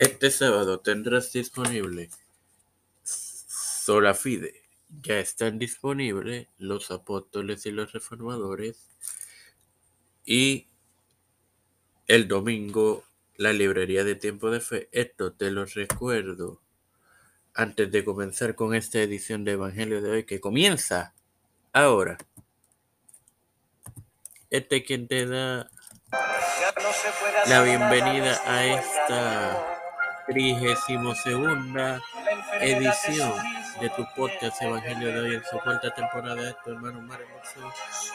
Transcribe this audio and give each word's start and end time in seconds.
Este 0.00 0.30
sábado 0.30 0.80
tendrás 0.80 1.30
disponible 1.30 2.08
Sola 3.02 4.14
Fide. 4.14 4.62
Ya 5.02 5.18
están 5.18 5.58
disponibles 5.58 6.48
los 6.56 6.90
apóstoles 6.90 7.66
y 7.66 7.70
los 7.70 7.92
reformadores. 7.92 8.88
Y 10.24 10.68
el 12.06 12.28
domingo 12.28 13.04
la 13.36 13.52
librería 13.52 14.02
de 14.02 14.14
tiempo 14.14 14.50
de 14.50 14.60
fe. 14.60 14.88
Esto 14.90 15.34
te 15.34 15.50
lo 15.50 15.66
recuerdo 15.66 16.62
antes 17.52 17.92
de 17.92 18.02
comenzar 18.02 18.54
con 18.54 18.74
esta 18.74 19.02
edición 19.02 19.44
de 19.44 19.52
Evangelio 19.52 20.00
de 20.00 20.10
hoy 20.12 20.24
que 20.24 20.40
comienza 20.40 21.14
ahora. 21.74 22.16
Este 24.48 24.78
es 24.78 24.84
quien 24.86 25.06
te 25.08 25.26
da 25.26 25.70
la 27.46 27.62
bienvenida 27.62 28.40
a 28.46 28.64
esta 28.64 29.79
trigésimo 30.30 31.12
segunda 31.16 32.00
edición 32.60 33.32
de 33.80 33.90
tu 33.90 34.06
podcast 34.14 34.62
Evangelio 34.62 35.12
de 35.12 35.20
hoy 35.20 35.34
en 35.34 35.44
su 35.44 35.58
cuarta 35.58 35.92
temporada 35.92 36.40
de 36.40 36.54
tu 36.62 36.70
hermano 36.70 37.00
Mario 37.00 37.26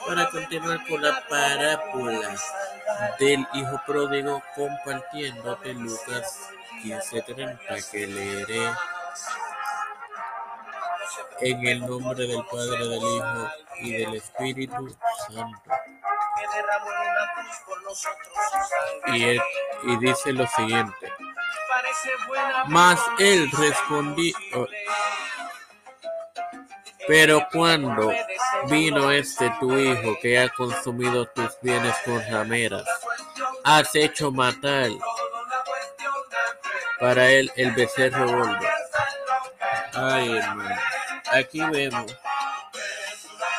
para 0.07 0.29
continuar 0.29 0.79
con 0.87 1.01
la 1.01 1.21
parábola 1.27 2.33
del 3.19 3.45
hijo 3.53 3.81
pródigo 3.85 4.41
compartiéndote 4.55 5.73
Lucas 5.73 6.49
15:30 6.83 7.91
que 7.91 8.07
leeré 8.07 8.71
en 11.41 11.67
el 11.67 11.79
nombre 11.81 12.27
del 12.27 12.45
Padre, 12.45 12.87
del 12.87 13.03
Hijo 13.03 13.49
y 13.81 13.91
del 13.91 14.15
Espíritu 14.15 14.97
Santo. 15.27 15.71
Y, 19.07 19.37
y 19.91 19.97
dice 19.99 20.31
lo 20.31 20.47
siguiente. 20.47 21.11
Mas 22.67 22.99
él 23.19 23.49
respondió, 23.51 24.35
pero 27.07 27.47
cuando 27.51 28.11
vino 28.67 29.11
este 29.11 29.49
tu 29.59 29.77
hijo 29.77 30.17
que 30.21 30.39
ha 30.39 30.49
consumido 30.49 31.25
tus 31.27 31.51
bienes 31.61 31.95
con 32.03 32.21
rameras, 32.31 32.83
has 33.63 33.93
hecho 33.95 34.31
matar 34.31 34.89
para 36.99 37.29
él 37.29 37.51
el 37.55 37.71
becerro 37.71 38.27
gordo. 38.27 38.67
Ay, 39.93 40.37
hermano, 40.37 40.75
aquí 41.31 41.61
vemos, 41.71 42.15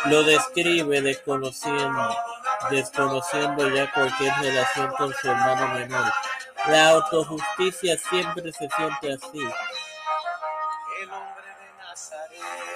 lo 0.07 0.23
describe 0.25 1.01
desconociendo, 1.01 2.17
desconociendo 2.71 3.69
ya 3.71 3.91
cualquier 3.93 4.35
relación 4.41 4.91
con 4.99 5.15
su 5.15 5.31
hermano 5.31 5.69
menor. 5.75 6.13
La 6.69 6.89
autojusticia 6.91 7.97
siempre 7.97 8.53
se 8.53 8.69
siente 8.69 9.13
así. 9.13 9.41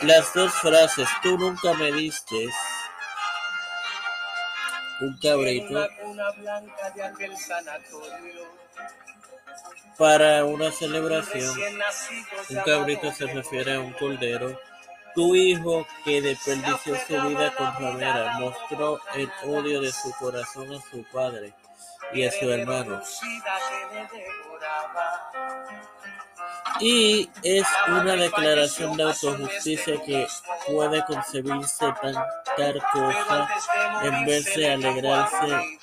Las 0.02 0.32
dos 0.32 0.52
frases, 0.54 1.08
tú 1.22 1.36
nunca 1.36 1.74
me 1.74 1.90
diste 1.92 2.48
un 5.00 5.18
cabrito 5.18 5.88
para 9.98 10.44
una 10.44 10.70
celebración. 10.70 11.56
Un 12.48 12.60
cabrito 12.62 13.12
se 13.12 13.26
refiere 13.26 13.74
a 13.74 13.80
un 13.80 13.92
cordero. 13.94 14.58
Tu 15.16 15.34
hijo 15.34 15.84
que 16.04 16.22
desperdició 16.22 16.94
su 17.06 17.28
vida 17.28 17.52
con 17.56 17.74
ramera 17.74 18.38
mostró 18.38 19.00
el 19.14 19.28
odio 19.44 19.80
de 19.80 19.90
su 19.90 20.12
corazón 20.12 20.72
a 20.72 20.80
su 20.90 21.04
padre 21.12 21.52
y 22.12 22.24
a 22.24 22.30
su 22.30 22.50
hermano. 22.50 23.00
Y 26.80 27.30
es 27.42 27.66
una 27.88 28.16
declaración 28.16 28.96
de 28.96 29.02
autojusticia 29.02 30.02
que 30.02 30.26
puede 30.66 31.04
concebirse 31.04 31.92
tan 32.00 32.14
tal 32.56 32.82
cosa 32.92 33.48
en 34.02 34.24
vez 34.24 34.54
de 34.54 34.72
alegrarse. 34.72 35.78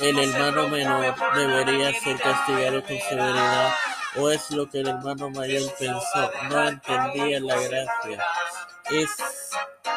El 0.00 0.18
hermano 0.18 0.68
menor 0.68 1.14
debería 1.34 1.92
ser 2.00 2.20
castigado 2.20 2.82
con 2.82 2.98
severidad, 2.98 3.72
o 4.16 4.30
es 4.30 4.50
lo 4.50 4.68
que 4.68 4.80
el 4.80 4.88
hermano 4.88 5.30
mayor 5.30 5.62
pensó, 5.78 6.30
no 6.50 6.68
entendía 6.68 7.40
la 7.40 7.56
gracia. 7.60 8.24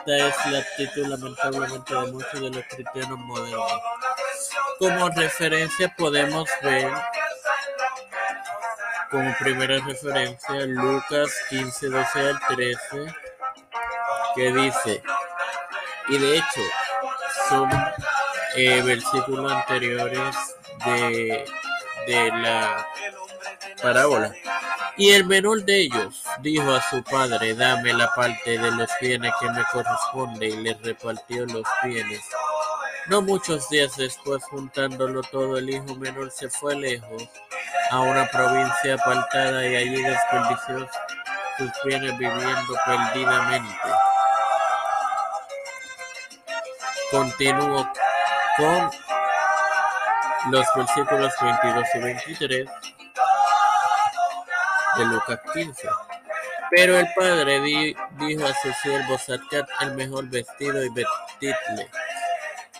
Es 0.08 0.46
la 0.46 0.60
actitud 0.60 1.06
lamentablemente 1.06 1.94
de 1.94 2.12
muchos 2.14 2.40
de 2.40 2.50
los 2.50 2.64
cristianos 2.70 3.20
modernos. 3.20 3.72
Como 4.80 5.10
referencia 5.10 5.94
podemos 5.98 6.50
ver 6.64 6.90
como 9.12 9.36
primera 9.38 9.80
referencia 9.86 10.66
Lucas 10.66 11.30
15, 11.50 11.90
12 11.90 12.20
al 12.20 12.40
13, 12.48 13.16
que 14.36 14.54
dice, 14.54 15.04
y 16.08 16.18
de 16.18 16.38
hecho 16.38 16.62
son 17.50 17.70
eh, 18.56 18.82
versículos 18.84 19.52
anteriores 19.52 20.36
de, 20.86 21.46
de 22.08 22.32
la 22.32 22.88
parábola. 23.82 24.34
Y 24.96 25.12
el 25.12 25.26
menor 25.26 25.64
de 25.66 25.82
ellos 25.82 26.27
dijo 26.42 26.72
a 26.72 26.82
su 26.82 27.04
padre, 27.04 27.54
dame 27.56 27.94
la 27.94 28.14
parte 28.14 28.58
de 28.58 28.72
los 28.72 28.90
bienes 29.02 29.32
que 29.40 29.50
me 29.50 29.64
corresponde, 29.72 30.48
y 30.48 30.58
le 30.58 30.74
repartió 30.76 31.46
los 31.46 31.64
bienes. 31.84 32.22
No 33.08 33.22
muchos 33.22 33.70
días 33.70 33.96
después, 33.96 34.44
juntándolo 34.44 35.22
todo, 35.24 35.58
el 35.58 35.70
hijo 35.70 35.96
menor 35.96 36.30
se 36.32 36.50
fue 36.50 36.76
lejos 36.76 37.24
a 37.92 38.00
una 38.02 38.28
provincia 38.28 38.96
apartada 38.96 39.66
y 39.66 39.76
allí 39.76 40.04
desperdició 40.04 40.90
sus 41.58 41.72
bienes 41.86 42.18
viviendo 42.18 42.76
perdidamente. 42.86 43.90
Continúo 47.10 47.90
con 48.58 48.92
los 50.52 50.66
versículos 50.76 51.34
22 51.42 51.88
y 51.96 52.00
23 52.00 52.70
de 54.98 55.06
Lucas 55.06 55.40
15. 55.54 55.88
Pero 56.72 57.00
el 57.00 57.08
padre 57.16 57.62
dijo 57.62 58.46
a 58.46 58.54
sus 58.62 58.76
siervos, 58.82 59.22
sacad 59.22 59.68
el 59.82 59.96
mejor 59.96 60.30
vestido 60.30 60.84
y 60.84 60.90
vestidle, 60.90 61.90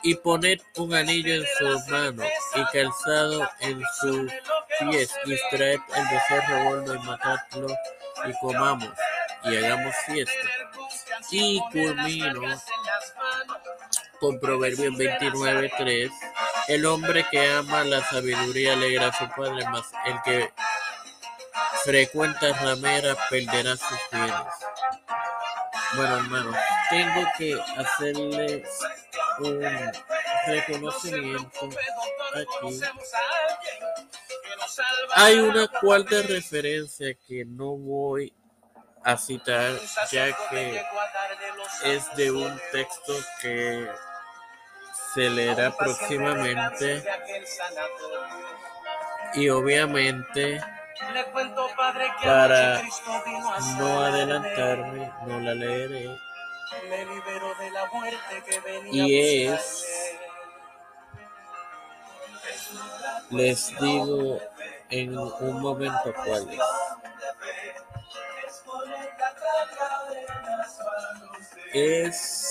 y 0.04 0.16
poned 0.16 0.60
un 0.76 0.94
anillo 0.94 1.36
en 1.36 1.46
sus 1.58 1.88
manos 1.88 2.28
y 2.56 2.64
calzado 2.66 3.50
en 3.62 3.82
sus 4.00 4.32
pies, 4.80 5.12
y 5.26 5.56
traed 5.56 5.80
el 5.96 6.04
becerro 6.04 6.64
gordo 6.64 6.96
y 6.96 7.00
matadlo, 7.00 7.68
y 8.26 8.34
comamos, 8.40 8.94
y 9.44 9.58
hagamos 9.58 9.96
fiesta. 10.06 10.34
Y 11.32 11.60
culmino 11.72 12.42
con 14.20 14.40
Proverbios 14.40 14.94
29.3, 14.96 16.12
el 16.68 16.86
hombre 16.86 17.26
que 17.32 17.50
ama 17.52 17.84
la 17.84 18.04
sabiduría 18.04 18.74
alegra 18.74 19.08
a 19.08 19.14
su 19.14 19.28
padre, 19.30 19.66
mas 19.70 19.86
el 20.06 20.22
que 20.24 20.52
frecuenta 21.84 22.54
ramera 22.54 23.16
perderá 23.30 23.76
sus 23.78 24.00
bienes. 24.12 24.34
Bueno, 25.96 26.18
hermano, 26.18 26.54
tengo 26.90 27.28
que 27.38 27.60
hacerles 27.78 28.68
un 29.40 29.92
reconocimiento 30.48 31.70
aquí. 32.34 32.82
Hay 35.16 35.40
una 35.40 35.68
cuarta 35.68 36.22
referencia 36.22 37.16
que 37.28 37.46
no 37.46 37.78
voy 37.78 38.34
a 39.04 39.18
citar 39.18 39.80
ya 40.12 40.36
que 40.50 40.84
es 41.86 42.16
de 42.16 42.32
un 42.32 42.60
texto 42.72 43.14
que 43.42 43.88
se 45.14 45.30
leerá 45.30 45.76
próximamente 45.76 47.04
y 49.34 49.50
obviamente 49.50 50.62
para 52.24 52.82
no 53.78 54.02
adelantarme 54.02 55.12
no 55.26 55.40
la 55.40 55.54
leeré. 55.54 56.18
Y 58.92 59.46
es 59.46 59.86
les 63.30 63.78
digo 63.80 64.40
en 64.90 65.18
un 65.18 65.62
momento 65.62 66.14
cuál 66.26 66.50
es. 66.50 66.60
Es 71.74 72.48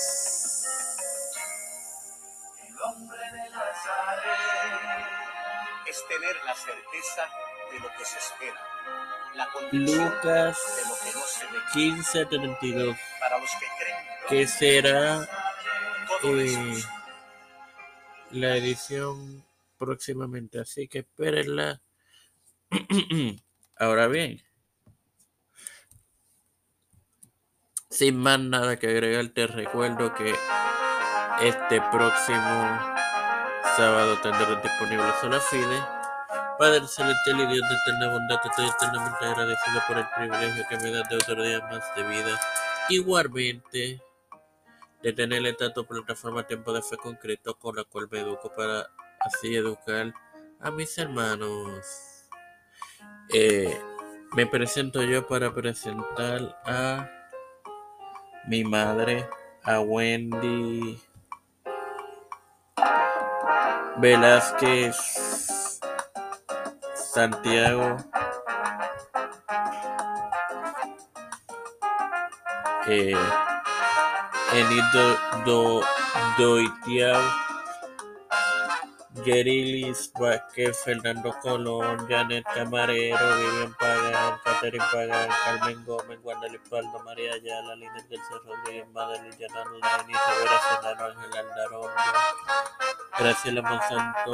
es 5.87 6.07
tener 6.07 6.35
la 6.45 6.53
certeza 6.53 7.29
de 7.71 7.79
lo 7.79 7.89
que 7.97 8.05
se 8.05 8.17
espera. 8.17 8.59
La 9.35 9.47
Lucas 9.71 10.57
de 10.75 10.89
lo 10.89 10.95
que 11.03 11.13
no 11.13 11.25
se 11.25 11.45
ve. 11.45 11.59
15:32, 11.73 12.97
Para 13.19 13.39
los 13.39 13.51
que 13.51 13.65
creen, 13.79 13.97
que 14.29 14.47
será 14.47 15.27
eh, 16.23 16.83
la 18.31 18.55
edición 18.55 19.45
próximamente, 19.77 20.59
así 20.59 20.87
que 20.87 20.99
espérenla. 20.99 21.81
Ahora 23.79 24.07
bien, 24.07 24.41
sin 27.89 28.17
más 28.17 28.39
nada 28.39 28.77
que 28.77 28.87
agregar, 28.87 29.27
te 29.29 29.47
recuerdo 29.47 30.13
que 30.13 30.33
este 31.41 31.79
próximo 31.91 32.79
sábado 33.75 34.17
tendré 34.21 34.55
disponible 34.61 35.05
Sola 35.21 35.39
Fide. 35.39 35.96
Padre 36.57 36.87
celestial 36.87 37.41
y 37.41 37.45
Dios 37.53 37.69
de 37.69 37.75
eterna 37.75 38.11
bondad, 38.13 38.39
estoy 38.43 38.65
eternamente 38.65 39.25
agradecido 39.25 39.79
por 39.87 39.97
el 39.99 40.07
privilegio 40.15 40.65
que 40.67 40.77
me 40.77 40.91
das 40.91 41.07
de 41.07 41.15
otro 41.15 41.43
día 41.43 41.59
más 41.69 41.95
de 41.95 42.03
vida. 42.03 42.39
Igualmente, 42.89 44.01
de 45.03 45.13
tener 45.13 45.45
esta 45.45 45.71
tu 45.71 45.85
plataforma 45.85 46.47
Tiempo 46.47 46.73
de 46.73 46.81
Fe 46.81 46.97
Concreto 46.97 47.53
con 47.59 47.75
la 47.75 47.83
cual 47.83 48.07
me 48.11 48.21
educo 48.21 48.51
para 48.55 48.89
así 49.19 49.55
educar 49.55 50.11
a 50.59 50.71
mis 50.71 50.97
hermanos. 50.97 52.25
Eh, 53.31 53.79
me 54.33 54.47
presento 54.47 55.03
yo 55.03 55.27
para 55.27 55.53
presentar 55.53 56.59
a 56.65 57.07
mi 58.47 58.63
madre, 58.63 59.29
a 59.63 59.79
Wendy 59.79 60.99
Velázquez 63.97 65.36
Santiago. 67.17 67.97
Eh, 72.85 73.17
Enito 74.53 75.05
do, 75.43 75.81
Doitiao, 76.37 77.17
Gerilis 79.25 80.11
Vázquez, 80.13 80.77
Fernando 80.83 81.33
Colón, 81.41 82.07
Janet 82.07 82.45
Camarero, 82.53 83.17
Vivian 83.17 83.73
Pagan, 83.73 84.37
Catherine 84.45 84.85
Pagan, 84.93 85.29
Carmen 85.43 85.85
Gómez, 85.85 86.19
Wanda 86.21 86.47
Lipaldo, 86.47 86.99
María 87.03 87.33
Ayala, 87.33 87.75
Lina 87.77 87.93
García 87.93 88.37
Rodríguez, 88.45 88.87
Madeline 88.93 89.35
Yanán 89.39 89.79
Lani, 89.81 90.13
Rivera 90.13 90.59
Senano, 90.69 91.05
Ángel 91.05 91.37
Aldarondo, 91.39 91.89
Graciela 93.17 93.61
Monsanto, 93.63 94.33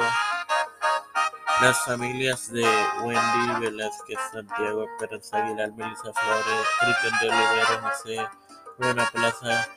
las 1.60 1.84
familias 1.84 2.50
de 2.52 2.64
Wendy 3.02 3.60
Velázquez, 3.60 4.18
Santiago 4.32 4.84
Esperanza 4.84 5.38
Aguilar, 5.38 5.72
Melissa 5.72 6.12
Flores, 6.12 6.66
Cristian 6.80 7.20
de 7.20 7.28
Olivera, 7.28 7.82
José 7.82 8.28
Buena 8.78 9.08
Plaza, 9.12 9.68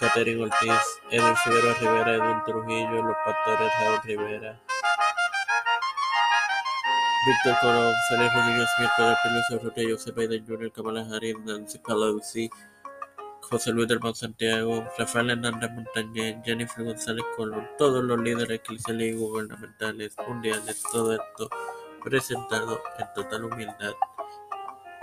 Ortiz, 0.00 1.00
Edwin 1.10 1.36
Figueroa 1.36 1.74
Rivera, 1.74 2.14
Edwin 2.14 2.44
Trujillo, 2.44 3.02
Los 3.02 3.16
Pastores, 3.24 3.72
Raúl 3.80 4.00
Rivera, 4.04 4.60
Víctor 7.26 7.60
Colón, 7.60 7.94
Félix 8.08 8.34
Rodríguez 8.34 8.68
Smith, 8.76 8.90
Pedro 8.96 9.16
Pérez 9.22 9.50
Urrutia, 9.50 9.90
José 9.92 10.12
Biden 10.12 10.46
Jr., 10.46 10.72
Kamala 10.72 11.02
Harris, 11.02 11.36
Nancy 11.44 11.78
Pelosi, 11.78 12.50
José 13.50 13.72
Luis 13.72 13.88
del 13.88 14.00
Santiago, 14.14 14.86
Rafael 14.96 15.30
Hernández 15.30 15.70
Montañez, 15.72 16.36
Jennifer 16.44 16.84
González 16.84 17.24
Colón, 17.36 17.66
todos 17.76 18.04
los 18.04 18.20
líderes 18.20 18.60
eclesiales 18.60 19.08
y 19.08 19.18
gubernamentales 19.18 20.14
mundiales, 20.28 20.82
todo 20.92 21.14
esto 21.14 21.50
presentado 22.02 22.80
en 22.98 23.06
total 23.14 23.44
humildad 23.44 23.92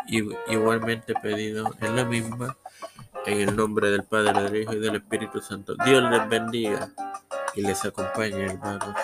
y 0.08 0.24
igualmente 0.48 1.14
pedido 1.22 1.70
en 1.82 1.96
la 1.98 2.06
misma 2.06 2.58
en 3.26 3.50
el 3.50 3.56
nombre 3.56 3.92
del 3.92 4.04
Padre, 4.04 4.44
del 4.44 4.62
Hijo 4.62 4.74
y 4.74 4.80
del 4.80 4.96
Espíritu 4.96 5.42
Santo. 5.42 5.76
Dios 5.86 6.10
les 6.10 6.30
bendiga 6.30 6.90
y 7.54 7.62
les 7.62 7.84
acompañe, 7.84 8.46
hermanos. 8.46 8.96